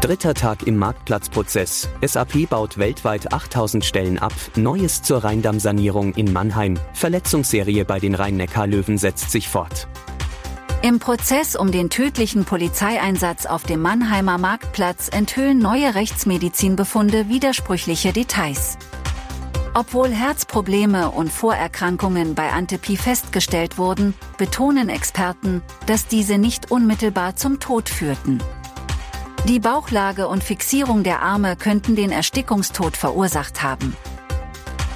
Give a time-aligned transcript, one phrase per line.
[0.00, 1.90] Dritter Tag im Marktplatzprozess.
[2.00, 4.32] SAP baut weltweit 8000 Stellen ab.
[4.56, 6.78] Neues zur Rheindamm-Sanierung in Mannheim.
[6.94, 9.88] Verletzungsserie bei den Rhein-Neckar-Löwen setzt sich fort.
[10.80, 18.78] Im Prozess um den tödlichen Polizeieinsatz auf dem Mannheimer Marktplatz enthüllen neue Rechtsmedizinbefunde widersprüchliche Details.
[19.74, 27.60] Obwohl Herzprobleme und Vorerkrankungen bei Antepi festgestellt wurden, betonen Experten, dass diese nicht unmittelbar zum
[27.60, 28.42] Tod führten.
[29.48, 33.96] Die Bauchlage und Fixierung der Arme könnten den Erstickungstod verursacht haben.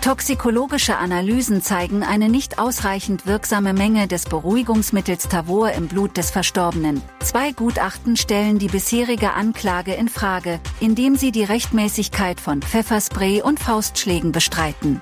[0.02, 7.00] Toxikologische Analysen zeigen eine nicht ausreichend wirksame Menge des Beruhigungsmittels Tavor im Blut des Verstorbenen.
[7.20, 13.60] Zwei Gutachten stellen die bisherige Anklage in Frage, indem sie die Rechtmäßigkeit von Pfefferspray und
[13.60, 15.00] Faustschlägen bestreiten.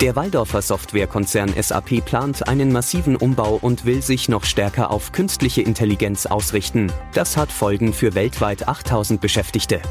[0.00, 5.62] Der Waldorfer Softwarekonzern SAP plant einen massiven Umbau und will sich noch stärker auf künstliche
[5.62, 6.92] Intelligenz ausrichten.
[7.14, 9.82] Das hat Folgen für weltweit 8000 Beschäftigte.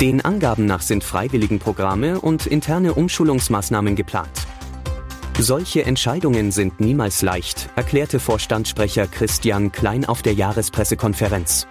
[0.00, 4.30] Den Angaben nach sind Freiwilligenprogramme und interne Umschulungsmaßnahmen geplant.
[5.40, 11.66] Solche Entscheidungen sind niemals leicht, erklärte Vorstandssprecher Christian Klein auf der Jahrespressekonferenz.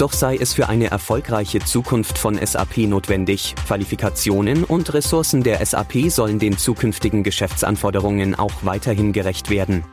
[0.00, 6.08] Doch sei es für eine erfolgreiche Zukunft von SAP notwendig, Qualifikationen und Ressourcen der SAP
[6.08, 9.84] sollen den zukünftigen Geschäftsanforderungen auch weiterhin gerecht werden.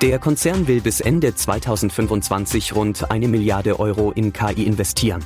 [0.00, 5.24] Der Konzern will bis Ende 2025 rund eine Milliarde Euro in KI investieren.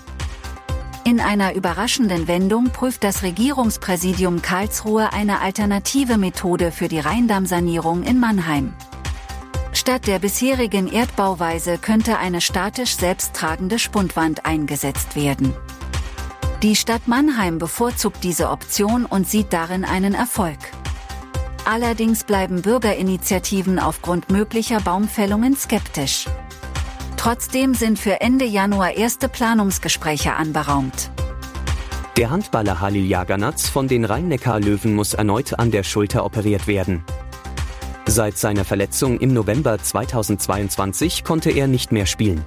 [1.05, 8.19] In einer überraschenden Wendung prüft das Regierungspräsidium Karlsruhe eine alternative Methode für die Rheindammsanierung in
[8.19, 8.73] Mannheim.
[9.87, 15.53] Statt der bisherigen Erdbauweise könnte eine statisch selbsttragende Spundwand eingesetzt werden.
[16.63, 20.57] Die Stadt Mannheim bevorzugt diese Option und sieht darin einen Erfolg.
[21.67, 26.29] Allerdings bleiben Bürgerinitiativen aufgrund möglicher Baumfällungen skeptisch.
[27.19, 31.11] Trotzdem sind für Ende Januar erste Planungsgespräche anberaumt.
[32.17, 37.05] Der Handballer Halil Jaganatz von den Rhein-Neckar-Löwen muss erneut an der Schulter operiert werden.
[38.07, 42.45] Seit seiner Verletzung im November 2022 konnte er nicht mehr spielen.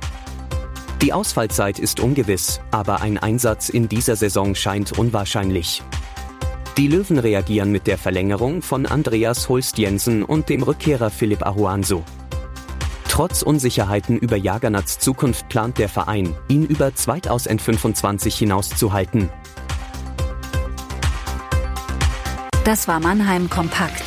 [1.01, 5.81] Die Ausfallzeit ist ungewiss, aber ein Einsatz in dieser Saison scheint unwahrscheinlich.
[6.78, 12.03] Die Löwen reagieren mit der Verlängerung von Andreas Holst Jensen und dem Rückkehrer Philipp Ahuanso.
[13.09, 19.29] Trotz Unsicherheiten über Jagernats Zukunft plant der Verein, ihn über 2025 hinaus zu halten.
[22.63, 24.06] Das war Mannheim Kompakt.